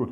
Gut. 0.00 0.08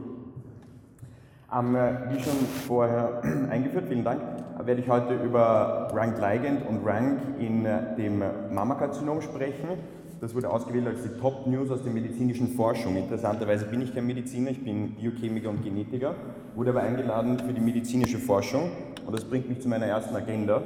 Ähm, 1.50 1.74
wie 2.10 2.22
schon 2.22 2.34
vorher 2.66 3.22
eingeführt, 3.50 3.86
vielen 3.88 4.04
Dank, 4.04 4.20
werde 4.62 4.82
ich 4.82 4.90
heute 4.90 5.14
über 5.14 5.88
Rank 5.94 6.18
Ligand 6.20 6.68
und 6.68 6.84
Rank 6.84 7.20
in 7.38 7.64
äh, 7.64 7.96
dem 7.96 8.22
Mammakarzinom 8.52 9.22
sprechen. 9.22 9.70
Das 10.20 10.34
wurde 10.34 10.50
ausgewählt 10.50 10.86
als 10.86 11.04
die 11.04 11.18
Top 11.18 11.46
News 11.46 11.70
aus 11.70 11.82
der 11.84 11.92
medizinischen 11.94 12.48
Forschung. 12.48 12.96
Interessanterweise 12.96 13.64
bin 13.64 13.80
ich 13.80 13.94
kein 13.94 14.06
Mediziner, 14.06 14.50
ich 14.50 14.62
bin 14.62 14.90
Biochemiker 14.90 15.48
und 15.48 15.62
Genetiker, 15.62 16.14
wurde 16.54 16.68
aber 16.68 16.82
eingeladen 16.82 17.38
für 17.38 17.54
die 17.54 17.62
medizinische 17.62 18.18
Forschung 18.18 18.70
und 19.06 19.16
das 19.16 19.24
bringt 19.24 19.48
mich 19.48 19.62
zu 19.62 19.70
meiner 19.70 19.86
ersten 19.86 20.14
Agenda, 20.14 20.60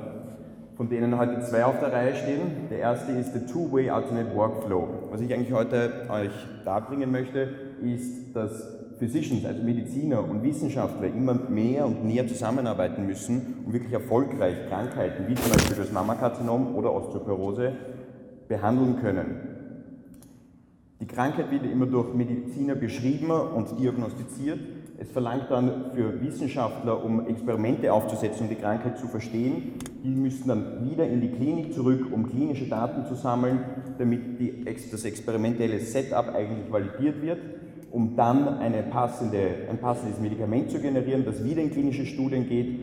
von 0.76 0.88
denen 0.88 1.16
heute 1.16 1.40
zwei 1.42 1.64
auf 1.64 1.78
der 1.78 1.92
Reihe 1.92 2.16
stehen. 2.16 2.40
Der 2.70 2.78
erste 2.80 3.12
ist 3.12 3.32
der 3.34 3.46
Two-Way 3.46 3.88
Alternate 3.90 4.34
Workflow. 4.34 4.88
Was 5.12 5.20
ich 5.20 5.32
eigentlich 5.32 5.52
heute 5.52 6.08
euch 6.08 6.32
darbringen 6.64 7.12
möchte, 7.12 7.50
ist, 7.84 8.34
dass 8.34 8.81
Physicians, 9.02 9.44
also 9.44 9.60
Mediziner 9.64 10.22
und 10.22 10.44
Wissenschaftler 10.44 11.08
immer 11.08 11.34
mehr 11.34 11.86
und 11.86 12.04
näher 12.04 12.28
zusammenarbeiten 12.28 13.04
müssen, 13.04 13.64
um 13.66 13.72
wirklich 13.72 13.92
erfolgreich 13.92 14.68
Krankheiten 14.68 15.26
wie 15.26 15.34
zum 15.34 15.50
Beispiel 15.50 15.76
das 15.76 15.90
Mammakarzinom 15.90 16.76
oder 16.76 16.94
Osteoporose 16.94 17.72
behandeln 18.46 19.00
können. 19.00 19.40
Die 21.00 21.08
Krankheit 21.08 21.50
wird 21.50 21.64
immer 21.64 21.86
durch 21.86 22.14
Mediziner 22.14 22.76
beschrieben 22.76 23.32
und 23.32 23.76
diagnostiziert. 23.80 24.60
Es 25.00 25.10
verlangt 25.10 25.50
dann 25.50 25.90
für 25.96 26.20
Wissenschaftler, 26.22 27.04
um 27.04 27.26
Experimente 27.26 27.92
aufzusetzen, 27.92 28.42
um 28.44 28.50
die 28.50 28.54
Krankheit 28.54 28.98
zu 28.98 29.08
verstehen. 29.08 29.80
Die 30.04 30.14
müssen 30.14 30.46
dann 30.46 30.88
wieder 30.88 31.08
in 31.08 31.20
die 31.20 31.32
Klinik 31.32 31.74
zurück, 31.74 32.06
um 32.12 32.28
klinische 32.28 32.68
Daten 32.68 33.04
zu 33.06 33.16
sammeln, 33.16 33.64
damit 33.98 34.38
die, 34.38 34.64
das 34.64 35.04
experimentelle 35.04 35.80
Setup 35.80 36.32
eigentlich 36.32 36.70
validiert 36.70 37.20
wird 37.20 37.40
um 37.92 38.16
dann 38.16 38.58
passende, 38.90 39.68
ein 39.70 39.78
passendes 39.78 40.18
Medikament 40.18 40.70
zu 40.70 40.78
generieren, 40.80 41.24
das 41.24 41.44
wieder 41.44 41.62
in 41.62 41.70
klinische 41.70 42.06
Studien 42.06 42.48
geht, 42.48 42.78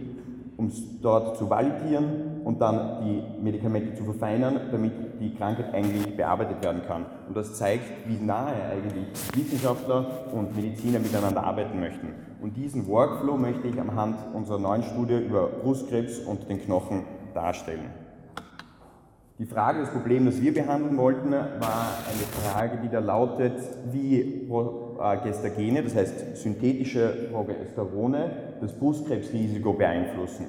um 0.58 0.68
es 0.68 1.02
dort 1.02 1.38
zu 1.38 1.50
validieren 1.50 2.42
und 2.44 2.60
dann 2.62 3.06
die 3.06 3.24
Medikamente 3.42 3.94
zu 3.96 4.04
verfeinern, 4.04 4.60
damit 4.72 4.92
die 5.20 5.34
Krankheit 5.34 5.74
eigentlich 5.74 6.16
bearbeitet 6.16 6.64
werden 6.64 6.82
kann. 6.88 7.06
Und 7.28 7.36
das 7.36 7.56
zeigt, 7.56 7.86
wie 8.08 8.24
nahe 8.24 8.54
eigentlich 8.72 9.06
Wissenschaftler 9.36 10.06
und 10.34 10.56
Mediziner 10.56 11.00
miteinander 11.00 11.44
arbeiten 11.44 11.80
möchten. 11.80 12.10
Und 12.42 12.56
diesen 12.58 12.88
Workflow 12.88 13.38
möchte 13.38 13.68
ich 13.68 13.80
am 13.80 13.96
Hand 13.96 14.18
unserer 14.34 14.60
neuen 14.60 14.84
Studie 14.84 15.18
über 15.18 15.48
Brustkrebs 15.48 16.20
und 16.20 16.50
den 16.50 16.62
Knochen 16.62 17.04
darstellen. 17.34 17.90
Die 19.40 19.46
Frage, 19.46 19.80
das 19.80 19.92
Problem, 19.92 20.26
das 20.26 20.42
wir 20.42 20.54
behandeln 20.54 20.98
wollten, 20.98 21.32
war 21.32 21.88
eine 22.04 22.52
Frage, 22.52 22.80
die 22.84 22.90
da 22.90 23.00
lautet, 23.00 23.54
wie 23.90 24.46
Gestagene, 25.24 25.84
das 25.84 25.96
heißt 25.96 26.38
synthetische 26.38 27.30
Progesterone, 27.32 28.32
das 28.60 28.74
Brustkrebsrisiko 28.74 29.74
beeinflussen. 29.74 30.48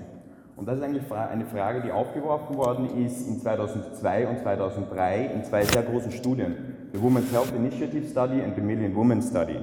Und 0.57 0.67
das 0.67 0.77
ist 0.79 0.83
eigentlich 0.83 1.11
eine 1.12 1.47
Frage, 1.47 1.81
die 1.81 1.91
aufgeworfen 1.91 2.57
worden 2.57 3.05
ist 3.07 3.27
in 3.27 3.41
2002 3.41 4.29
und 4.29 4.41
2003 4.41 5.31
in 5.34 5.45
zwei 5.45 5.65
sehr 5.65 5.83
großen 5.83 6.12
Studien, 6.12 6.55
the 6.92 7.01
Women's 7.01 7.33
Health 7.33 7.55
Initiative 7.57 8.07
Study 8.07 8.42
und 8.42 8.55
the 8.57 8.61
Million 8.61 8.95
Women 8.95 9.23
Study. 9.23 9.57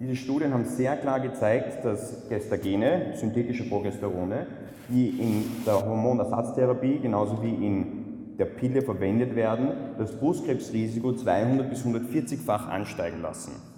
Diese 0.00 0.16
Studien 0.16 0.52
haben 0.52 0.64
sehr 0.64 0.96
klar 0.96 1.20
gezeigt, 1.20 1.84
dass 1.84 2.28
Gestagene, 2.28 3.12
synthetische 3.14 3.68
Progesterone, 3.68 4.46
die 4.88 5.10
in 5.10 5.44
der 5.64 5.86
Hormonersatztherapie 5.86 6.98
genauso 6.98 7.42
wie 7.42 7.54
in 7.54 8.36
der 8.38 8.46
Pille 8.46 8.82
verwendet 8.82 9.36
werden, 9.36 9.68
das 9.96 10.12
Brustkrebsrisiko 10.12 11.12
200 11.14 11.70
bis 11.70 11.86
140-fach 11.86 12.68
ansteigen 12.68 13.22
lassen. 13.22 13.73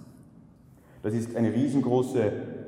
Das 1.07 1.15
ist 1.15 1.37
eine 1.37 1.53
riesengroße, 1.53 2.19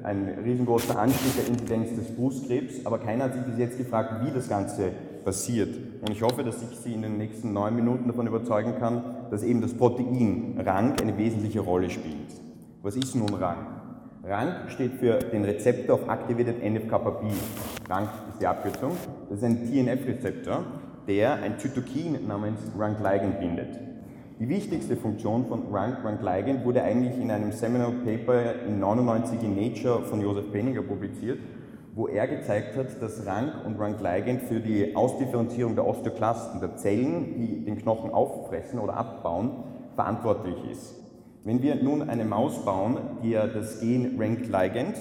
ein 0.01 0.29
riesengroßer 0.45 0.97
Anstieg 0.97 1.35
der 1.35 1.47
Inzidenz 1.47 1.93
des 1.93 2.15
Brustkrebs, 2.15 2.85
aber 2.85 2.97
keiner 2.97 3.25
hat 3.25 3.33
sich 3.33 3.41
bis 3.41 3.57
jetzt 3.57 3.77
gefragt, 3.77 4.25
wie 4.25 4.31
das 4.31 4.47
Ganze 4.47 4.91
passiert. 5.25 5.75
Und 5.99 6.09
ich 6.09 6.21
hoffe, 6.21 6.45
dass 6.45 6.63
ich 6.63 6.79
Sie 6.79 6.93
in 6.93 7.01
den 7.01 7.17
nächsten 7.17 7.51
neun 7.51 7.75
Minuten 7.75 8.07
davon 8.07 8.27
überzeugen 8.27 8.75
kann, 8.79 9.03
dass 9.29 9.43
eben 9.43 9.59
das 9.59 9.73
Protein 9.73 10.57
RANK 10.57 11.01
eine 11.01 11.17
wesentliche 11.17 11.59
Rolle 11.59 11.89
spielt. 11.89 12.31
Was 12.81 12.95
ist 12.95 13.13
nun 13.13 13.33
RANK? 13.33 13.67
RANK 14.23 14.71
steht 14.71 14.93
für 14.93 15.19
den 15.19 15.43
Rezeptor 15.43 15.95
of 15.95 16.07
Activated 16.07 16.63
NF-kappa 16.63 17.09
B. 17.09 17.25
RANK 17.89 18.09
ist 18.29 18.39
die 18.39 18.47
Abkürzung. 18.47 18.91
Das 19.27 19.39
ist 19.39 19.43
ein 19.43 19.65
TNF-Rezeptor, 19.65 20.63
der 21.09 21.33
ein 21.43 21.59
Zytokin 21.59 22.25
namens 22.25 22.61
RANK-Ligand 22.79 23.41
bindet. 23.41 23.89
Die 24.39 24.47
wichtigste 24.47 24.95
Funktion 24.95 25.47
von 25.47 25.63
RANK-RANK-Ligand 25.69 26.63
wurde 26.63 26.81
eigentlich 26.81 27.19
in 27.19 27.29
einem 27.29 27.51
Seminal 27.51 27.91
Paper 28.05 28.63
in 28.65 28.79
99 28.79 29.43
in 29.43 29.53
Nature 29.53 30.05
von 30.05 30.21
Josef 30.21 30.49
Penninger 30.49 30.81
publiziert, 30.81 31.39
wo 31.93 32.07
er 32.07 32.25
gezeigt 32.25 32.77
hat, 32.77 33.01
dass 33.01 33.25
RANK 33.25 33.65
und 33.65 33.77
RANK-Ligand 33.77 34.43
für 34.43 34.61
die 34.61 34.95
Ausdifferenzierung 34.95 35.75
der 35.75 35.85
Osteoklasten, 35.85 36.61
der 36.61 36.77
Zellen, 36.77 37.35
die 37.35 37.65
den 37.65 37.79
Knochen 37.79 38.11
auffressen 38.11 38.79
oder 38.79 38.95
abbauen, 38.95 39.51
verantwortlich 39.95 40.71
ist. 40.71 40.95
Wenn 41.43 41.61
wir 41.61 41.75
nun 41.75 42.09
eine 42.09 42.23
Maus 42.23 42.63
bauen, 42.63 42.97
der 43.21 43.45
das 43.45 43.81
Gen 43.81 44.15
RANK-Ligand, 44.17 44.95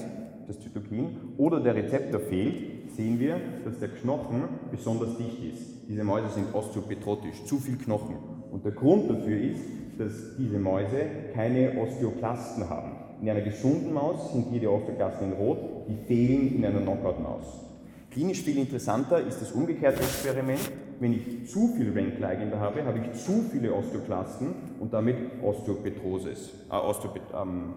das 0.48 0.58
Zytokin, 0.58 1.16
oder 1.36 1.60
der 1.60 1.76
Rezeptor 1.76 2.18
fehlt, 2.18 2.90
sehen 2.90 3.20
wir, 3.20 3.36
dass 3.64 3.78
der 3.78 3.90
Knochen 3.90 4.48
besonders 4.72 5.16
dicht 5.16 5.44
ist. 5.44 5.88
Diese 5.88 6.02
Mäuse 6.02 6.30
sind 6.30 6.52
osteopetrotisch, 6.52 7.44
zu 7.44 7.58
viel 7.58 7.76
Knochen. 7.76 8.37
Und 8.50 8.64
der 8.64 8.72
Grund 8.72 9.10
dafür 9.10 9.40
ist, 9.40 9.62
dass 9.98 10.36
diese 10.38 10.58
Mäuse 10.58 11.00
keine 11.34 11.72
Osteoklasten 11.78 12.68
haben. 12.68 12.92
In 13.20 13.28
einer 13.28 13.40
gesunden 13.40 13.92
Maus 13.92 14.32
sind 14.32 14.46
hier 14.50 14.60
die 14.60 14.66
Osteoklasten 14.68 15.32
in 15.32 15.36
Rot, 15.36 15.58
die 15.88 15.96
fehlen 16.06 16.54
in 16.54 16.64
einer 16.64 16.80
Knockout-Maus. 16.80 17.64
Klinisch 18.10 18.42
viel 18.42 18.58
interessanter 18.58 19.20
ist 19.20 19.40
das 19.42 19.52
umgekehrte 19.52 20.00
Experiment. 20.00 20.60
Wenn 21.00 21.12
ich 21.12 21.48
zu 21.48 21.68
viel 21.76 21.92
Rankligand 21.96 22.54
habe, 22.56 22.84
habe 22.84 22.98
ich 22.98 23.12
zu 23.20 23.44
viele 23.52 23.72
Osteoklasten 23.72 24.48
und 24.80 24.92
damit 24.92 25.16
Osteopetrosis, 25.42 26.50
äh, 26.70 26.74
Osteoporosis. 26.74 27.32
Ähm, 27.34 27.74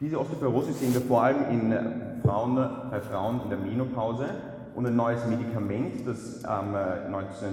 Diese 0.00 0.18
Osteoporose 0.18 0.72
sehen 0.72 0.94
wir 0.94 1.02
vor 1.02 1.22
allem 1.22 1.50
in 1.50 1.74
Frauen, 2.22 2.56
bei 2.90 3.00
Frauen 3.00 3.40
in 3.44 3.50
der 3.50 3.58
Menopause 3.58 4.26
und 4.74 4.86
ein 4.86 4.96
neues 4.96 5.26
Medikament, 5.26 6.06
das 6.06 6.42
ähm, 6.44 7.10
19, 7.10 7.48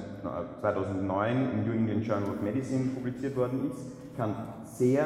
2009 0.62 1.52
im 1.52 1.66
New 1.66 1.74
England 1.74 2.06
Journal 2.06 2.30
of 2.30 2.42
Medicine 2.42 2.90
publiziert 2.94 3.36
worden 3.36 3.72
ist, 3.72 4.18
kann 4.18 4.36
sehr 4.66 5.06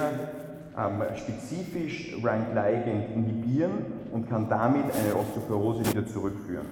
ähm, 0.78 1.04
spezifisch 1.16 2.16
Rank-Ligand 2.24 3.16
inhibieren 3.16 3.72
und 4.12 4.30
kann 4.30 4.50
damit 4.50 4.84
eine 4.84 5.16
Osteoporose 5.16 5.86
wieder 5.90 6.06
zurückführen. 6.06 6.66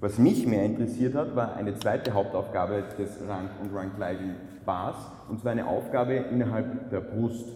Was 0.00 0.18
mich 0.18 0.46
mehr 0.46 0.64
interessiert 0.64 1.14
hat, 1.14 1.34
war 1.34 1.56
eine 1.56 1.74
zweite 1.78 2.12
Hauptaufgabe 2.12 2.84
des 2.98 3.18
Rank- 3.28 3.50
und 3.62 3.74
Rank-Ligand-Bars, 3.74 4.96
und 5.28 5.40
zwar 5.40 5.52
eine 5.52 5.66
Aufgabe 5.66 6.14
innerhalb 6.14 6.90
der 6.90 7.00
Brust. 7.00 7.46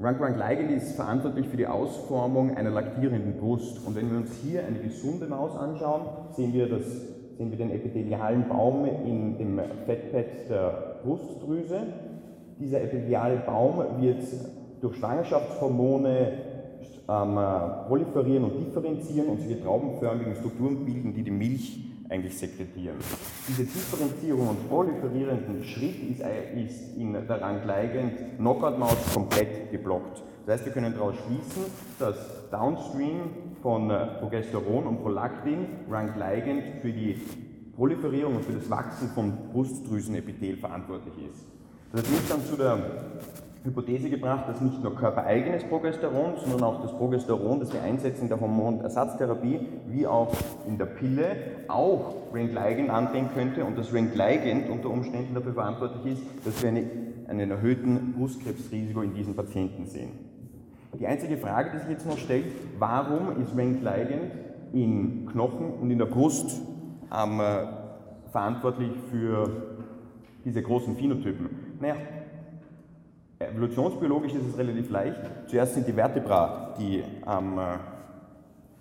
Rank-Rank-Ligand 0.00 0.70
ist 0.70 0.94
verantwortlich 0.94 1.48
für 1.48 1.56
die 1.56 1.66
Ausformung 1.66 2.56
einer 2.56 2.70
laktierenden 2.70 3.36
Brust. 3.38 3.84
Und 3.84 3.96
wenn 3.96 4.08
wir 4.10 4.18
uns 4.18 4.30
hier 4.44 4.64
eine 4.64 4.78
gesunde 4.78 5.26
Maus 5.26 5.56
anschauen, 5.56 6.02
sehen 6.36 6.52
wir, 6.52 6.68
das, 6.68 6.84
sehen 7.36 7.50
wir 7.50 7.58
den 7.58 7.72
epithelialen 7.72 8.48
Baum 8.48 8.84
in 8.84 9.36
dem 9.38 9.60
Fettbett 9.86 10.48
der 10.48 11.00
Brustdrüse. 11.02 11.80
Dieser 12.60 12.80
epitheliale 12.82 13.38
Baum 13.38 13.82
wird 14.00 14.22
durch 14.80 14.96
Schwangerschaftshormone 14.98 16.32
ähm, 17.08 17.38
proliferieren 17.88 18.44
und 18.44 18.66
differenzieren 18.66 19.30
und 19.30 19.40
solche 19.40 19.60
traubenförmigen 19.60 20.36
Strukturen 20.36 20.84
bilden, 20.84 21.12
die 21.12 21.24
die 21.24 21.32
Milch 21.32 21.87
eigentlich 22.08 22.38
sekretieren. 22.38 22.96
Diese 23.46 23.64
differenzierung 23.64 24.48
und 24.48 24.68
proliferierenden 24.68 25.62
Schritt 25.64 26.10
ist, 26.10 26.20
ist 26.20 26.96
in 26.96 27.12
der 27.12 27.40
rangleigend 27.40 28.38
Knockout-Maus 28.38 29.12
komplett 29.12 29.70
geblockt. 29.70 30.22
Das 30.46 30.54
heißt, 30.54 30.66
wir 30.66 30.72
können 30.72 30.94
daraus 30.94 31.14
schließen, 31.26 31.64
dass 31.98 32.16
Downstream 32.50 33.30
von 33.60 33.90
äh, 33.90 34.06
Progesteron 34.18 34.86
und 34.86 35.02
Prolaktin 35.02 35.66
rangleigend 35.90 36.80
für 36.80 36.90
die 36.90 37.20
Proliferierung 37.76 38.36
und 38.36 38.44
für 38.44 38.52
das 38.52 38.70
Wachsen 38.70 39.08
von 39.10 39.50
Brustdrüsenepithel 39.52 40.56
verantwortlich 40.56 41.14
ist. 41.30 41.57
Das 41.90 42.02
hat 42.02 42.10
mich 42.10 42.28
dann 42.28 42.44
zu 42.44 42.56
der 42.56 42.78
Hypothese 43.64 44.10
gebracht, 44.10 44.46
dass 44.46 44.60
nicht 44.60 44.82
nur 44.82 44.94
körpereigenes 44.94 45.64
Progesteron, 45.64 46.34
sondern 46.36 46.62
auch 46.62 46.82
das 46.82 46.92
Progesteron, 46.92 47.60
das 47.60 47.72
wir 47.72 47.82
einsetzen 47.82 48.22
in 48.22 48.28
der 48.28 48.40
Hormonersatztherapie, 48.40 49.60
wie 49.88 50.06
auch 50.06 50.34
in 50.66 50.76
der 50.76 50.84
Pille, 50.84 51.36
auch 51.68 52.14
Ringligand 52.34 52.90
andrehen 52.90 53.30
könnte 53.32 53.64
und 53.64 53.78
das 53.78 53.92
Ringligand 53.92 54.68
unter 54.68 54.90
Umständen 54.90 55.34
dafür 55.34 55.54
verantwortlich 55.54 56.12
ist, 56.12 56.22
dass 56.44 56.62
wir 56.62 56.68
eine, 56.68 56.84
einen 57.26 57.50
erhöhten 57.50 58.12
Brustkrebsrisiko 58.18 59.00
in 59.00 59.14
diesen 59.14 59.34
Patienten 59.34 59.86
sehen. 59.86 60.10
Die 60.98 61.06
einzige 61.06 61.38
Frage, 61.38 61.70
die 61.72 61.78
sich 61.78 61.88
jetzt 61.90 62.06
noch 62.06 62.18
stellt, 62.18 62.46
warum 62.78 63.40
ist 63.40 63.56
Ringligand 63.56 64.32
in 64.74 65.26
Knochen 65.26 65.72
und 65.80 65.90
in 65.90 65.98
der 65.98 66.06
Brust 66.06 66.60
ähm, 67.14 67.40
verantwortlich 68.30 68.92
für 69.10 69.50
diese 70.44 70.62
großen 70.62 70.94
Phänotypen? 70.96 71.67
Naja, 71.80 71.94
evolutionsbiologisch 73.38 74.34
ist 74.34 74.48
es 74.48 74.58
relativ 74.58 74.90
leicht. 74.90 75.20
Zuerst 75.46 75.74
sind 75.74 75.86
die 75.86 75.92
Vertebra, 75.92 76.74
die, 76.78 76.98
ähm, 76.98 77.60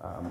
ähm, 0.04 0.26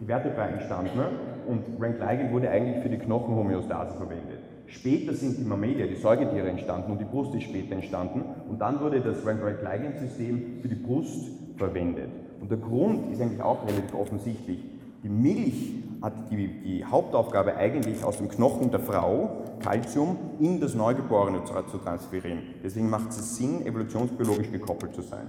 die 0.00 0.06
Vertebra 0.06 0.48
entstanden 0.48 1.00
und 1.46 1.64
Rank 1.80 1.98
Ligand 1.98 2.32
wurde 2.32 2.50
eigentlich 2.50 2.82
für 2.82 2.88
die 2.88 2.98
Knochenhomöostase 2.98 3.96
verwendet. 3.96 4.40
Später 4.66 5.12
sind 5.14 5.38
die 5.38 5.44
Mammalia, 5.44 5.86
die 5.86 5.96
Säugetiere 5.96 6.48
entstanden 6.48 6.92
und 6.92 7.00
die 7.00 7.04
Brust 7.04 7.34
ist 7.34 7.44
später 7.44 7.74
entstanden 7.74 8.24
und 8.48 8.58
dann 8.58 8.80
wurde 8.80 9.00
das 9.00 9.24
Rank 9.26 9.40
Ligand 9.62 9.98
System 9.98 10.60
für 10.62 10.68
die 10.68 10.74
Brust 10.74 11.30
verwendet. 11.56 12.10
Und 12.40 12.50
der 12.50 12.58
Grund 12.58 13.12
ist 13.12 13.20
eigentlich 13.20 13.42
auch 13.42 13.66
relativ 13.66 13.94
offensichtlich. 13.94 14.64
Die 15.02 15.08
Milch 15.08 15.72
hat 16.02 16.30
die, 16.30 16.48
die, 16.62 16.84
Hauptaufgabe 16.84 17.56
eigentlich 17.56 18.04
aus 18.04 18.18
dem 18.18 18.28
Knochen 18.28 18.70
der 18.70 18.80
Frau 18.80 19.44
Kalzium 19.60 20.16
in 20.38 20.60
das 20.60 20.74
Neugeborene 20.74 21.44
zu, 21.44 21.54
zu 21.70 21.78
transferieren. 21.78 22.42
Deswegen 22.62 22.88
macht 22.88 23.10
es 23.10 23.36
Sinn, 23.36 23.66
evolutionsbiologisch 23.66 24.50
gekoppelt 24.50 24.94
zu 24.94 25.02
sein. 25.02 25.28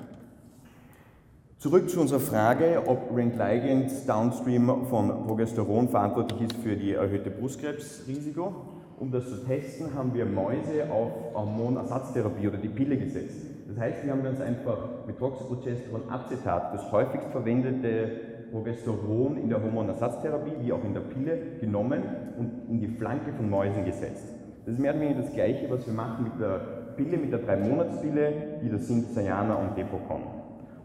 Zurück 1.57 1.89
zu 1.89 1.99
unserer 1.99 2.21
Frage, 2.21 2.83
ob 2.85 3.09
Rank 3.13 3.33
Ligand 3.33 3.91
downstream 4.07 4.85
von 4.89 5.25
Progesteron 5.25 5.89
verantwortlich 5.89 6.41
ist 6.49 6.55
für 6.63 6.77
die 6.77 6.93
erhöhte 6.93 7.29
Brustkrebsrisiko. 7.29 8.53
Um 8.97 9.11
das 9.11 9.29
zu 9.29 9.43
testen, 9.45 9.93
haben 9.93 10.13
wir 10.13 10.25
Mäuse 10.25 10.89
auf 10.91 11.33
Hormonersatztherapie 11.33 12.47
oder 12.47 12.57
die 12.57 12.69
Pille 12.69 12.97
gesetzt. 12.97 13.45
Das 13.67 13.77
heißt, 13.77 14.05
wir 14.05 14.11
haben 14.11 14.23
ganz 14.23 14.39
einfach 14.41 15.05
Methoxyprogesteron-Acetat, 15.07 16.73
das 16.73 16.91
häufigst 16.91 17.27
verwendete 17.29 18.28
Progesteron 18.51 19.37
in 19.37 19.49
der 19.49 19.61
Hormonersatztherapie, 19.61 20.53
wie 20.61 20.73
auch 20.73 20.83
in 20.83 20.93
der 20.93 21.01
Pille, 21.01 21.37
genommen 21.59 22.03
und 22.37 22.69
in 22.69 22.79
die 22.79 22.87
Flanke 22.87 23.33
von 23.33 23.49
Mäusen 23.49 23.85
gesetzt. 23.85 24.33
Das 24.65 24.73
ist 24.73 24.79
mehr 24.79 24.91
oder 24.91 25.01
weniger 25.01 25.21
das 25.21 25.33
Gleiche, 25.33 25.69
was 25.69 25.85
wir 25.85 25.93
machen 25.93 26.25
mit 26.25 26.39
der 26.39 26.59
Pille, 26.95 27.17
mit 27.17 27.31
der 27.31 27.41
3-Monats-Pille, 27.41 28.33
die 28.63 28.69
das 28.69 28.87
sind 28.87 29.13
Sayana 29.13 29.55
und 29.55 29.77
Depocon. 29.77 30.21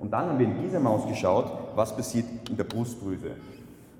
Und 0.01 0.13
dann 0.13 0.29
haben 0.29 0.39
wir 0.39 0.47
in 0.47 0.63
dieser 0.63 0.81
Maus 0.81 1.07
geschaut, 1.07 1.51
was 1.75 1.97
passiert 1.97 2.27
in 2.49 2.57
der 2.57 2.65
Brustdrüse. 2.65 3.31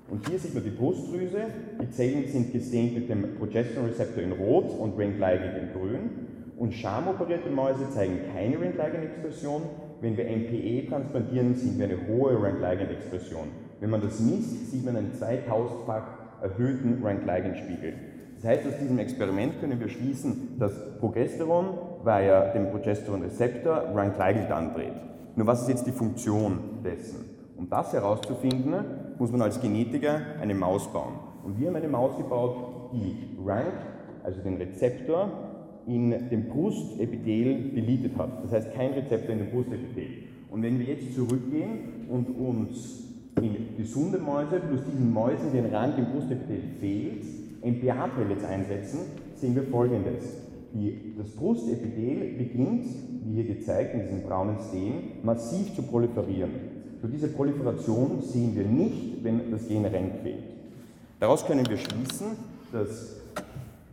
Und 0.09 0.27
hier 0.27 0.37
sieht 0.37 0.53
man 0.53 0.63
die 0.63 0.69
Brustdrüse. 0.69 1.45
Die 1.81 1.89
Zellen 1.89 2.27
sind 2.27 2.53
gesehen 2.53 2.93
mit 2.93 3.09
dem 3.09 3.35
Progesteronrezeptor 3.37 4.23
in 4.23 4.33
Rot 4.33 4.69
und 4.77 4.97
Ringligand 4.97 5.57
in 5.57 5.73
Grün. 5.73 6.09
Und 6.57 6.73
schamoperierte 6.73 7.49
Mäuse 7.49 7.89
zeigen 7.89 8.19
keine 8.33 8.59
Ringligand-Expression. 8.59 9.63
Wenn 10.01 10.17
wir 10.17 10.25
MPE 10.25 10.89
transplantieren, 10.89 11.55
sehen 11.55 11.77
wir 11.77 11.85
eine 11.85 12.07
hohe 12.07 12.41
Rank-Ligand-Expression. 12.41 13.47
Wenn 13.79 13.89
man 13.89 14.01
das 14.01 14.19
misst, 14.19 14.71
sieht 14.71 14.85
man 14.85 14.95
einen 14.95 15.11
2000-fach 15.13 16.03
erhöhten 16.41 17.01
Rank-Ligand-Spiegel. 17.03 17.93
Das 18.35 18.45
heißt, 18.45 18.67
aus 18.67 18.77
diesem 18.79 18.99
Experiment 18.99 19.59
können 19.59 19.79
wir 19.79 19.89
schließen, 19.89 20.57
dass 20.59 20.97
Progesteron 20.99 21.77
via 22.03 22.51
dem 22.53 22.69
Progesteronrezeptor 22.69 23.91
Rank-Ligand 23.93 24.51
andreht. 24.51 24.93
Nur 25.35 25.47
was 25.47 25.63
ist 25.63 25.69
jetzt 25.69 25.87
die 25.87 25.91
Funktion 25.91 26.59
dessen? 26.83 27.29
Um 27.57 27.69
das 27.69 27.93
herauszufinden, 27.93 28.73
muss 29.17 29.31
man 29.31 29.41
als 29.41 29.61
Genetiker 29.61 30.19
eine 30.41 30.53
Maus 30.53 30.91
bauen. 30.91 31.13
Und 31.43 31.59
wir 31.59 31.67
haben 31.67 31.75
eine 31.75 31.87
Maus 31.87 32.17
gebaut, 32.17 32.91
die 32.93 33.37
Rank, 33.45 33.73
also 34.23 34.41
den 34.41 34.57
Rezeptor, 34.57 35.29
in 35.87 36.29
dem 36.29 36.49
Brustepithel 36.49 37.71
deleted 37.75 38.17
hat. 38.17 38.43
Das 38.43 38.51
heißt 38.51 38.73
kein 38.73 38.93
Rezeptor 38.93 39.33
in 39.33 39.39
dem 39.39 39.51
Brustepithel. 39.51 40.07
Und 40.49 40.63
wenn 40.63 40.79
wir 40.79 40.85
jetzt 40.85 41.13
zurückgehen 41.13 42.07
und 42.09 42.29
uns 42.29 43.03
in 43.41 43.77
gesunde 43.77 44.17
Mäuse 44.17 44.59
plus 44.59 44.81
diesen 44.85 45.11
Mäusen 45.11 45.51
den 45.51 45.65
Rand 45.67 45.97
im 45.97 46.05
Brustepithel 46.05 46.61
fehlt, 46.79 47.23
MPA-Pellets 47.61 48.45
einsetzen, 48.45 48.99
sehen 49.35 49.55
wir 49.55 49.63
folgendes. 49.63 50.23
Die, 50.73 51.13
das 51.17 51.29
Brustepithel 51.31 52.37
beginnt, 52.37 52.85
wie 53.23 53.41
hier 53.41 53.55
gezeigt 53.55 53.93
in 53.93 54.01
diesem 54.01 54.23
braunen 54.23 54.57
Steen, 54.69 54.93
massiv 55.23 55.73
zu 55.75 55.83
proliferieren. 55.83 56.51
Für 57.01 57.07
diese 57.07 57.27
Proliferation 57.27 58.21
sehen 58.21 58.55
wir 58.55 58.65
nicht, 58.65 59.23
wenn 59.23 59.51
das 59.51 59.67
Gen 59.67 59.85
RENK 59.85 60.21
fehlt. 60.23 60.43
Daraus 61.19 61.45
können 61.45 61.67
wir 61.67 61.77
schließen, 61.77 62.27
dass 62.71 63.17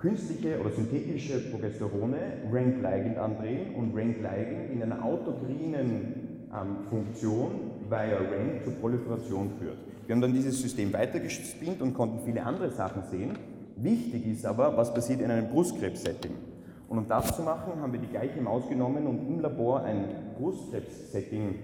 künstliche 0.03 0.61
oder 0.61 0.71
synthetische 0.71 1.39
Progesterone 1.51 2.19
Rank-Ligand 2.51 3.17
andrehen 3.17 3.75
und 3.77 3.97
Rank-Ligand 3.97 4.73
in 4.73 4.83
einer 4.83 5.03
autokrinen 5.05 6.49
ähm, 6.53 6.89
Funktion 6.91 7.71
via 7.89 8.17
Rank 8.17 8.65
zur 8.65 8.73
Proliferation 8.75 9.53
führt. 9.61 9.79
Wir 10.07 10.17
haben 10.17 10.21
dann 10.21 10.35
dieses 10.35 10.61
System 10.61 10.93
weitergespinnt 10.93 11.81
und 11.81 11.95
konnten 11.95 12.19
viele 12.25 12.45
andere 12.45 12.71
Sachen 12.71 13.05
sehen. 13.05 13.39
Wichtig 13.77 14.27
ist 14.27 14.45
aber, 14.45 14.77
was 14.77 14.93
passiert 14.93 15.21
in 15.21 15.31
einem 15.31 15.49
Brustkrebs-Setting. 15.51 16.33
Und 16.89 16.99
um 16.99 17.09
das 17.09 17.37
zu 17.37 17.43
machen, 17.43 17.81
haben 17.81 17.93
wir 17.93 18.01
die 18.01 18.09
gleiche 18.09 18.41
Maus 18.41 18.69
genommen 18.69 19.07
und 19.07 19.27
im 19.29 19.41
Labor 19.41 19.85
ein 19.85 20.05
Brustkrebs-Setting 20.37 21.55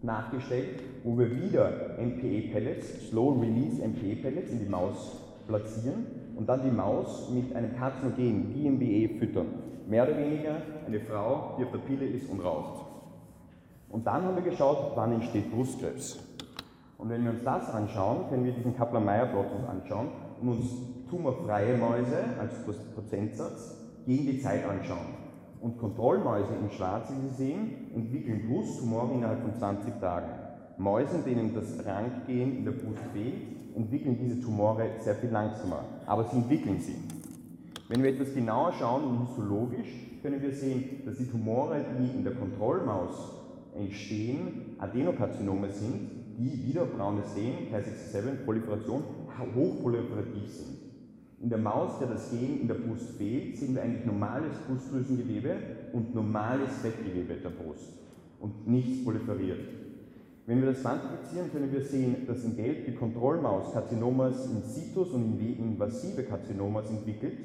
nachgestellt, 0.00 0.80
wo 1.02 1.18
wir 1.18 1.28
wieder 1.28 1.96
MPE-Pellets, 1.98 3.08
Slow-Release 3.08 3.82
MPE-Pellets 3.82 4.52
in 4.52 4.60
die 4.60 4.70
Maus 4.70 5.23
platzieren 5.46 6.06
und 6.36 6.48
dann 6.48 6.62
die 6.62 6.70
Maus 6.70 7.30
mit 7.30 7.54
einem 7.54 7.76
Karzinogen, 7.76 8.52
GMBE, 8.52 9.18
füttern. 9.18 9.46
Mehr 9.86 10.04
oder 10.04 10.16
weniger 10.16 10.56
eine 10.86 11.00
Frau, 11.00 11.56
die 11.58 11.64
auf 11.64 11.70
der 11.72 11.78
Pille 11.78 12.06
ist 12.06 12.28
und 12.30 12.40
raucht. 12.40 12.86
Und 13.90 14.06
dann 14.06 14.24
haben 14.24 14.34
wir 14.36 14.42
geschaut, 14.42 14.92
wann 14.94 15.12
entsteht 15.12 15.52
Brustkrebs. 15.52 16.18
Und 16.98 17.10
wenn 17.10 17.22
wir 17.22 17.32
uns 17.32 17.44
das 17.44 17.68
anschauen, 17.70 18.28
können 18.28 18.44
wir 18.44 18.52
diesen 18.52 18.76
Kaplan-Meier-Plot 18.76 19.46
uns 19.56 19.68
anschauen 19.68 20.08
und 20.40 20.48
uns 20.48 20.66
tumorfreie 21.10 21.76
Mäuse 21.76 22.24
als 22.40 22.54
Prozentsatz 22.94 23.76
gegen 24.06 24.26
die 24.26 24.40
Zeit 24.40 24.66
anschauen. 24.68 25.14
Und 25.60 25.78
Kontrollmäuse 25.78 26.54
in 26.60 26.70
Schwarz, 26.70 27.10
wie 27.10 27.28
Sie 27.28 27.34
sehen, 27.34 27.90
entwickeln 27.94 28.48
Brusttumore 28.48 29.14
innerhalb 29.14 29.42
von 29.42 29.54
20 29.54 30.00
Tagen. 30.00 30.30
Mäuse, 30.78 31.18
denen 31.24 31.54
das 31.54 31.84
Rangehen 31.84 32.58
in 32.58 32.64
der 32.64 32.72
Brust 32.72 33.02
fehlt, 33.12 33.76
entwickeln 33.76 34.18
diese 34.20 34.40
Tumore 34.40 34.88
sehr 35.00 35.14
viel 35.14 35.30
langsamer, 35.30 35.84
aber 36.06 36.24
sie 36.24 36.36
entwickeln 36.36 36.78
sie. 36.80 36.96
Wenn 37.88 38.02
wir 38.02 38.10
etwas 38.10 38.34
genauer 38.34 38.72
schauen, 38.72 39.26
histologisch, 39.26 39.88
können 40.22 40.40
wir 40.40 40.52
sehen, 40.52 41.02
dass 41.04 41.18
die 41.18 41.26
Tumore, 41.26 41.84
die 41.98 42.16
in 42.16 42.24
der 42.24 42.34
Kontrollmaus 42.34 43.32
entstehen, 43.76 44.76
Adenokarzinome 44.78 45.70
sind, 45.70 46.10
die 46.38 46.66
wieder 46.66 46.86
braunes 46.86 47.34
Sehen, 47.34 47.68
K67, 47.72 48.44
Proliferation, 48.44 49.02
hochproliferativ 49.54 50.48
sind. 50.48 50.78
In 51.40 51.50
der 51.50 51.58
Maus, 51.58 51.98
der 51.98 52.08
das 52.08 52.30
Gen 52.30 52.62
in 52.62 52.68
der 52.68 52.74
Brust 52.74 53.18
fehlt, 53.18 53.58
sehen 53.58 53.74
wir 53.74 53.82
eigentlich 53.82 54.06
normales 54.06 54.56
Brustdrüsengewebe 54.66 55.56
und 55.92 56.14
normales 56.14 56.70
Fettgewebe 56.78 57.34
der 57.34 57.50
Brust 57.50 57.92
und 58.40 58.66
nichts 58.66 59.04
proliferiert. 59.04 59.83
Wenn 60.46 60.60
wir 60.60 60.72
das 60.72 60.82
quantifizieren, 60.82 61.50
können 61.50 61.72
wir 61.72 61.82
sehen, 61.82 62.26
dass 62.26 62.44
in 62.44 62.54
Gelb 62.54 62.84
die 62.84 62.94
Kontrollmaus 62.94 63.72
Karzinomas 63.72 64.44
in 64.46 64.62
situs 64.62 65.10
und 65.10 65.40
invasive 65.40 66.22
Karzinomas 66.24 66.90
entwickelt 66.90 67.38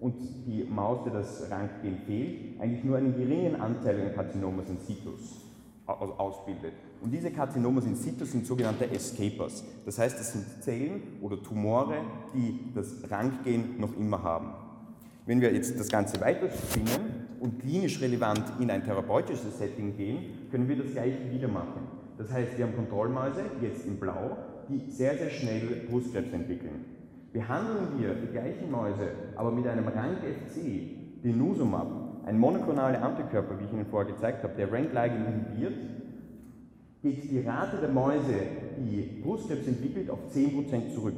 und 0.00 0.14
die 0.46 0.64
Maus, 0.64 1.04
der 1.04 1.12
das 1.12 1.50
Ranggen 1.50 1.98
fehlt, 2.06 2.58
eigentlich 2.58 2.84
nur 2.84 2.96
einen 2.96 3.14
geringen 3.14 3.60
Anteil 3.60 4.00
an 4.00 4.14
Karzinomas 4.14 4.68
in 4.70 4.78
situs 4.78 5.44
ausbildet. 5.86 6.72
Und 7.02 7.10
diese 7.10 7.30
Karzinomas 7.30 7.84
in 7.84 7.96
situ 7.96 8.24
sind 8.24 8.46
sogenannte 8.46 8.90
Escapers. 8.90 9.62
Das 9.84 9.98
heißt, 9.98 10.18
das 10.18 10.32
sind 10.32 10.46
Zellen 10.62 11.02
oder 11.20 11.42
Tumore, 11.42 11.96
die 12.34 12.72
das 12.74 13.10
Ranggen 13.10 13.78
noch 13.78 13.94
immer 13.98 14.22
haben. 14.22 14.52
Wenn 15.26 15.40
wir 15.40 15.52
jetzt 15.52 15.78
das 15.78 15.88
Ganze 15.88 16.18
weiterspinnen 16.20 17.26
und 17.40 17.60
klinisch 17.60 18.00
relevant 18.00 18.44
in 18.58 18.70
ein 18.70 18.82
therapeutisches 18.82 19.58
Setting 19.58 19.96
gehen, 19.96 20.48
können 20.50 20.66
wir 20.66 20.76
das 20.76 20.92
gleiche 20.92 21.30
wieder 21.30 21.48
machen. 21.48 22.01
Das 22.18 22.30
heißt, 22.32 22.56
wir 22.56 22.66
haben 22.66 22.76
Kontrollmäuse, 22.76 23.42
jetzt 23.60 23.86
in 23.86 23.98
Blau, 23.98 24.36
die 24.68 24.90
sehr, 24.90 25.16
sehr 25.16 25.30
schnell 25.30 25.86
Brustkrebs 25.88 26.32
entwickeln. 26.32 26.84
Behandeln 27.32 27.98
wir 27.98 28.14
die 28.14 28.30
gleichen 28.30 28.70
Mäuse, 28.70 29.08
aber 29.36 29.50
mit 29.50 29.66
einem 29.66 29.88
Rank-FC, 29.88 31.24
Denosumab, 31.24 32.24
ein 32.26 32.38
monoklonale 32.38 33.00
Antikörper, 33.00 33.58
wie 33.58 33.64
ich 33.64 33.72
Ihnen 33.72 33.86
vorher 33.86 34.12
gezeigt 34.12 34.44
habe, 34.44 34.54
der 34.54 34.70
Rank-Ligand 34.70 35.26
inhibiert, 35.26 35.74
geht 37.02 37.30
die 37.30 37.40
Rate 37.40 37.78
der 37.78 37.88
Mäuse, 37.88 38.34
die 38.78 39.22
Brustkrebs 39.22 39.66
entwickelt, 39.66 40.10
auf 40.10 40.20
10% 40.32 40.94
zurück. 40.94 41.16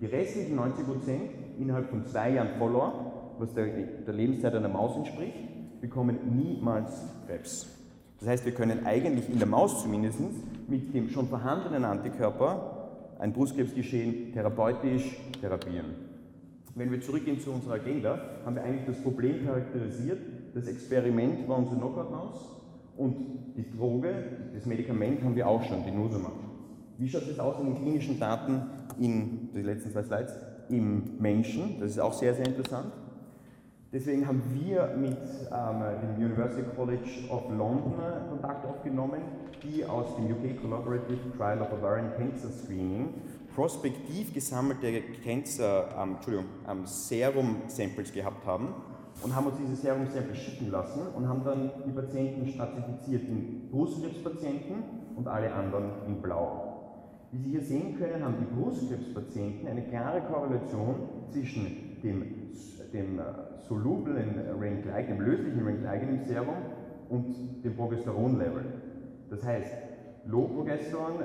Die 0.00 0.06
restlichen 0.06 0.58
90% 0.58 1.60
innerhalb 1.60 1.88
von 1.88 2.04
zwei 2.06 2.30
Jahren 2.32 2.58
Follower, 2.58 3.34
was 3.38 3.54
der, 3.54 3.66
der 3.66 4.14
Lebenszeit 4.14 4.54
einer 4.54 4.68
Maus 4.68 4.96
entspricht, 4.96 5.80
bekommen 5.80 6.18
niemals 6.34 7.02
Krebs. 7.26 7.83
Das 8.20 8.28
heißt, 8.28 8.44
wir 8.44 8.52
können 8.52 8.86
eigentlich 8.86 9.28
in 9.28 9.38
der 9.38 9.48
Maus 9.48 9.82
zumindest 9.82 10.18
mit 10.68 10.94
dem 10.94 11.10
schon 11.10 11.28
vorhandenen 11.28 11.84
Antikörper 11.84 12.84
ein 13.18 13.32
Brustkrebsgeschehen 13.32 14.32
therapeutisch 14.32 15.16
therapieren. 15.40 15.94
Wenn 16.74 16.90
wir 16.90 17.00
zurückgehen 17.00 17.38
zu 17.38 17.52
unserer 17.52 17.74
Agenda, 17.74 18.18
haben 18.44 18.56
wir 18.56 18.62
eigentlich 18.62 18.86
das 18.86 19.00
Problem 19.02 19.46
charakterisiert. 19.46 20.18
Das 20.54 20.66
Experiment 20.66 21.48
war 21.48 21.58
unsere 21.58 21.76
Knockout-Maus 21.76 22.54
und 22.96 23.16
die 23.56 23.70
Droge, 23.70 24.14
das 24.54 24.66
Medikament 24.66 25.22
haben 25.22 25.36
wir 25.36 25.48
auch 25.48 25.62
schon, 25.62 25.84
die 25.84 25.90
Nosumab. 25.90 26.32
Wie 26.98 27.08
schaut 27.08 27.28
es 27.28 27.38
aus 27.38 27.60
in 27.60 27.66
den 27.66 27.76
klinischen 27.76 28.18
Daten 28.18 28.62
in 28.98 29.50
die 29.54 29.62
letzten 29.62 29.90
zwei 29.90 30.02
Slides 30.02 30.34
im 30.68 31.18
Menschen? 31.18 31.80
Das 31.80 31.90
ist 31.90 31.98
auch 31.98 32.12
sehr, 32.12 32.34
sehr 32.34 32.46
interessant. 32.46 32.92
Deswegen 33.94 34.26
haben 34.26 34.42
wir 34.52 34.92
mit 34.96 35.16
ähm, 35.52 36.16
dem 36.18 36.26
University 36.26 36.66
College 36.74 37.28
of 37.30 37.44
London 37.48 37.94
Kontakt 38.28 38.66
aufgenommen, 38.66 39.22
die 39.62 39.86
aus 39.86 40.16
dem 40.16 40.24
UK 40.32 40.60
Collaborative 40.60 41.30
Trial 41.36 41.62
of 41.62 41.72
Ovarian 41.72 42.10
Cancer 42.16 42.48
Screening 42.50 43.14
prospektiv 43.54 44.34
gesammelte 44.34 45.00
Cancer, 45.22 45.88
ähm, 45.96 46.14
Entschuldigung, 46.16 46.46
ähm, 46.68 46.86
Serum-Samples 46.86 48.12
gehabt 48.12 48.44
haben 48.44 48.74
und 49.22 49.34
haben 49.34 49.46
uns 49.46 49.58
diese 49.58 49.76
Serum-Samples 49.76 50.38
schicken 50.38 50.72
lassen 50.72 51.02
und 51.14 51.28
haben 51.28 51.44
dann 51.44 51.70
die 51.86 51.92
Patienten 51.92 52.48
stratifiziert 52.48 53.22
in 53.28 53.70
Brustkrebspatienten 53.70 54.74
und 55.14 55.28
alle 55.28 55.54
anderen 55.54 55.92
in 56.08 56.20
Blau. 56.20 56.80
Wie 57.30 57.38
Sie 57.38 57.50
hier 57.50 57.62
sehen 57.62 57.96
können, 57.96 58.24
haben 58.24 58.38
die 58.40 58.60
Brustkrebspatienten 58.60 59.68
eine 59.68 59.82
klare 59.82 60.20
Korrelation 60.22 60.96
zwischen 61.30 62.00
dem, 62.02 62.50
dem 62.92 63.20
solublen 63.68 64.40
Renclagen, 64.60 65.06
dem 65.08 65.20
löslichen 65.20 65.64
Renclagen 65.64 66.08
im 66.08 66.24
Serum 66.24 66.56
und 67.08 67.64
dem 67.64 67.74
Progesteronlevel. 67.76 68.64
Das 69.30 69.44
heißt, 69.44 69.72
Low 70.26 70.48
Progesteron, 70.48 71.24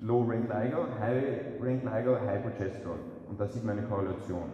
Low 0.00 0.22
Renclager, 0.22 0.86
High 1.00 1.62
Renclager, 1.62 2.20
High 2.26 2.42
Progesteron. 2.42 2.98
Und 3.28 3.40
da 3.40 3.46
sieht 3.46 3.64
man 3.64 3.78
eine 3.78 3.86
Korrelation. 3.86 4.50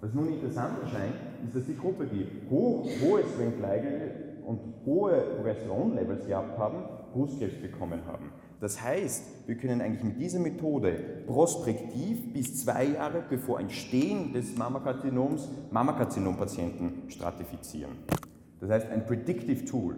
Was 0.00 0.14
nun 0.14 0.28
interessant 0.28 0.80
erscheint, 0.82 1.14
ist, 1.44 1.56
dass 1.56 1.66
die 1.66 1.76
Gruppe, 1.76 2.06
die 2.06 2.26
hoch, 2.50 2.88
hohes 3.02 3.38
Renclager 3.38 3.88
und 4.44 4.60
hohe 4.86 5.20
Progesteronlevels 5.36 6.26
gehabt 6.26 6.56
haben, 6.58 6.76
Brustkrebs 7.12 7.60
bekommen 7.60 8.00
haben. 8.06 8.30
Das 8.60 8.82
heißt, 8.82 9.46
wir 9.46 9.54
können 9.56 9.80
eigentlich 9.80 10.02
mit 10.02 10.20
dieser 10.20 10.40
Methode 10.40 11.22
prospektiv 11.26 12.32
bis 12.32 12.60
zwei 12.64 12.86
Jahre 12.86 13.22
bevor 13.28 13.60
Entstehen 13.60 14.32
des 14.32 14.56
Mammakarzinoms 14.56 15.48
Mammakarzinom-Patienten 15.70 17.08
stratifizieren. 17.08 17.92
Das 18.60 18.70
heißt, 18.70 18.90
ein 18.90 19.06
Predictive 19.06 19.64
Tool. 19.64 19.96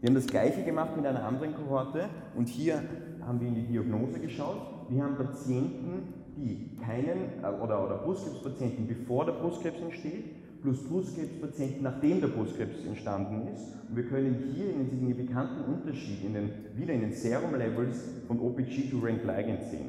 Wir 0.00 0.08
haben 0.08 0.14
das 0.14 0.28
gleiche 0.28 0.62
gemacht 0.62 0.96
mit 0.96 1.06
einer 1.06 1.24
anderen 1.24 1.56
Kohorte 1.56 2.08
und 2.36 2.48
hier 2.48 2.82
haben 3.26 3.40
wir 3.40 3.48
in 3.48 3.56
die 3.56 3.66
Diagnose 3.66 4.20
geschaut. 4.20 4.60
Wir 4.88 5.02
haben 5.02 5.16
Patienten, 5.16 6.14
die 6.36 6.76
keinen, 6.80 7.42
äh, 7.42 7.60
oder, 7.60 7.84
oder 7.84 7.98
Brustkrebspatienten, 7.98 8.86
bevor 8.86 9.26
der 9.26 9.32
Brustkrebs 9.32 9.80
entsteht, 9.80 10.24
plus 10.62 10.82
Brustkrebspatienten, 10.84 11.82
nachdem 11.82 12.20
der 12.20 12.28
Brustkrebs 12.28 12.84
entstanden 12.86 13.48
ist. 13.54 13.76
Und 13.88 13.96
wir 13.96 14.04
können 14.04 14.52
hier 14.54 14.74
einen 14.74 14.88
signifikanten 14.88 15.72
Unterschied 15.72 16.24
in 16.24 16.34
den, 16.34 16.50
wieder 16.76 16.92
in 16.94 17.00
den 17.00 17.12
Serum-Levels 17.12 18.04
von 18.26 18.40
OPG 18.40 18.90
to 18.90 18.98
Rank 18.98 19.24
Ligand 19.24 19.62
sehen. 19.70 19.88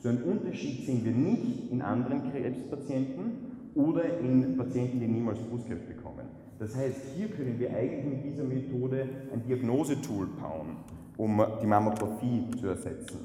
So 0.00 0.08
einen 0.08 0.22
Unterschied 0.22 0.84
sehen 0.84 1.04
wir 1.04 1.12
nicht 1.12 1.70
in 1.70 1.80
anderen 1.80 2.30
Krebspatienten 2.30 3.52
oder 3.74 4.18
in 4.18 4.56
Patienten, 4.56 5.00
die 5.00 5.06
niemals 5.06 5.38
Brustkrebs 5.38 5.86
bekommen. 5.86 6.26
Das 6.58 6.76
heißt, 6.76 6.96
hier 7.16 7.28
können 7.28 7.58
wir 7.58 7.70
eigentlich 7.70 8.04
mit 8.04 8.24
dieser 8.24 8.44
Methode 8.44 9.08
ein 9.32 9.42
Diagnosetool 9.42 10.26
bauen, 10.40 10.76
um 11.16 11.42
die 11.60 11.66
Mammographie 11.66 12.44
zu 12.60 12.68
ersetzen. 12.68 13.18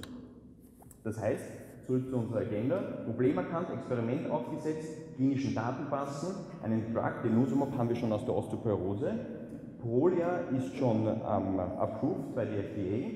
Das 1.03 1.19
heißt, 1.19 1.45
zurück 1.87 2.09
zu 2.09 2.17
unserer 2.17 2.41
Agenda, 2.41 2.81
Problem 3.05 3.37
erkannt, 3.37 3.69
Experiment 3.73 4.29
aufgesetzt, 4.29 5.15
klinischen 5.15 5.55
Daten 5.55 5.89
passen, 5.89 6.35
einen 6.61 6.93
Drug, 6.93 7.23
den 7.23 7.39
Nusumab 7.39 7.77
haben 7.77 7.87
wir 7.87 7.95
schon 7.95 8.11
aus 8.11 8.25
der 8.25 8.35
Osteoporose, 8.35 9.13
Prolia 9.81 10.39
ist 10.57 10.75
schon 10.75 11.07
ähm, 11.07 11.59
approved 11.79 12.35
bei 12.35 12.43
der 12.43 12.59
FDA, 12.59 13.09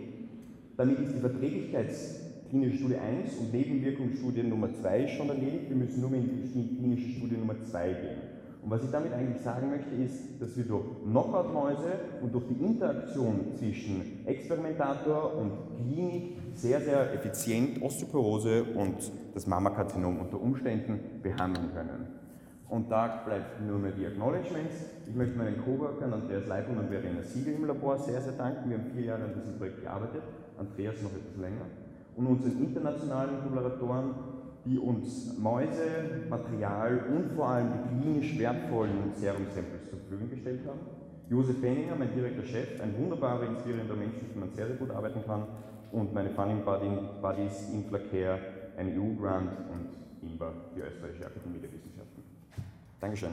damit 0.77 0.99
ist 0.99 1.15
die 1.15 1.19
Verträglichkeitsklinische 1.19 2.77
Studie 2.77 2.95
1 2.95 3.37
und 3.39 3.53
Nebenwirkungsstudie 3.53 4.43
Nummer 4.43 4.73
2 4.73 5.07
schon 5.07 5.27
erledigt, 5.27 5.69
wir 5.69 5.75
müssen 5.75 5.99
nur 5.99 6.13
in 6.13 6.51
die 6.53 6.77
klinische 6.77 7.17
Studie 7.17 7.35
Nummer 7.35 7.61
2 7.61 7.87
gehen. 7.89 8.20
Und 8.63 8.69
was 8.69 8.83
ich 8.83 8.91
damit 8.91 9.11
eigentlich 9.11 9.41
sagen 9.41 9.71
möchte, 9.71 9.95
ist, 9.95 10.39
dass 10.39 10.55
wir 10.55 10.65
durch 10.65 10.85
Knockout-Mäuse 11.03 11.93
und 12.21 12.33
durch 12.33 12.45
die 12.47 12.63
Interaktion 12.63 13.55
zwischen 13.57 14.25
Experimentator 14.27 15.35
und 15.35 15.51
Klinik 15.77 16.37
sehr, 16.53 16.79
sehr 16.81 17.13
effizient 17.13 17.81
Osteoporose 17.81 18.63
und 18.75 19.11
das 19.33 19.47
Mammakarzinom 19.47 20.19
unter 20.19 20.39
Umständen 20.39 20.99
behandeln 21.23 21.71
können. 21.73 22.21
Und 22.69 22.89
da 22.89 23.23
bleibt 23.25 23.61
nur 23.61 23.79
mehr 23.79 23.91
die 23.91 24.05
Acknowledgements. 24.05 24.75
Ich 25.05 25.15
möchte 25.15 25.37
meinen 25.37 25.57
Coworkern 25.61 26.13
Andreas 26.13 26.47
Leibung 26.47 26.77
und 26.77 26.89
Verena 26.89 27.21
Siegel 27.21 27.55
im 27.55 27.65
Labor 27.65 27.97
sehr, 27.97 28.21
sehr 28.21 28.33
danken. 28.33 28.69
Wir 28.69 28.77
haben 28.77 28.91
vier 28.91 29.03
Jahre 29.03 29.23
an 29.23 29.33
diesem 29.33 29.57
Projekt 29.57 29.81
gearbeitet, 29.81 30.21
Andreas 30.57 31.01
noch 31.01 31.11
etwas 31.11 31.35
länger. 31.41 31.65
Und 32.15 32.27
unseren 32.27 32.63
internationalen 32.63 33.41
Kollaboratoren 33.41 34.13
die 34.65 34.77
uns 34.77 35.37
Mäuse, 35.37 36.25
Material 36.29 37.05
und 37.15 37.31
vor 37.35 37.49
allem 37.49 37.69
die 37.73 38.01
klinisch 38.01 38.37
wertvollen 38.37 39.13
Serum-Samples 39.15 39.89
zur 39.89 39.99
Verfügung 39.99 40.29
gestellt 40.29 40.61
haben. 40.67 40.79
Josef 41.29 41.61
Benninger, 41.61 41.95
mein 41.95 42.13
direkter 42.13 42.43
Chef, 42.43 42.81
ein 42.81 42.93
wunderbarer, 42.97 43.43
inspirierender 43.43 43.95
Mensch, 43.95 44.15
mit 44.21 44.35
dem 44.35 44.41
man 44.41 44.51
sehr, 44.51 44.67
sehr 44.67 44.75
gut 44.75 44.91
arbeiten 44.91 45.23
kann. 45.25 45.45
Und 45.91 46.13
meine 46.13 46.29
Funding 46.29 46.63
Buddies 46.63 47.69
Inflacare, 47.73 48.39
ein 48.77 48.97
EU-Grant 48.97 49.51
und 49.71 50.29
INBA, 50.29 50.51
die 50.75 50.81
Österreichische 50.81 51.25
Akademie 51.25 51.59
der 51.59 51.71
Wissenschaften. 51.71 52.23
Dankeschön. 52.99 53.31